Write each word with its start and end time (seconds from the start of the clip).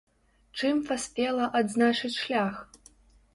Чым 0.61 0.79
паспела 0.87 1.49
адзначыць 1.61 2.13
шлях? 2.23 2.55